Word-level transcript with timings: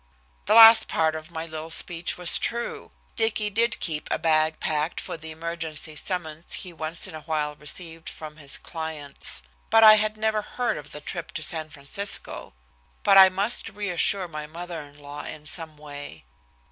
The 0.45 0.55
last 0.55 0.87
part 0.87 1.15
of 1.15 1.29
my 1.29 1.45
little 1.45 1.69
speech 1.69 2.17
was 2.17 2.39
true. 2.39 2.89
Dicky 3.15 3.51
did 3.51 3.79
keep 3.79 4.07
a 4.09 4.17
bag 4.17 4.59
packed 4.59 4.99
for 4.99 5.15
the 5.15 5.29
emergency 5.29 5.95
summons 5.95 6.53
he 6.65 6.73
once 6.73 7.05
in 7.05 7.13
a 7.13 7.21
while 7.21 7.53
received 7.53 8.09
from 8.09 8.37
his 8.37 8.57
clients. 8.57 9.43
But 9.69 9.83
I 9.83 9.97
had 9.97 10.17
never 10.17 10.41
heard 10.41 10.77
of 10.77 10.91
the 10.91 11.01
trip 11.01 11.31
to 11.33 11.43
San 11.43 11.69
Francisco. 11.69 12.53
But 13.03 13.19
I 13.19 13.29
must 13.29 13.69
reassure 13.69 14.27
my 14.27 14.47
mother 14.47 14.81
in 14.81 14.97
law 14.97 15.23
in 15.23 15.45
some 15.45 15.77
way. 15.77 16.23